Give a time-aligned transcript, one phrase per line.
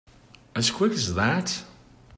[0.55, 1.63] As quick as that?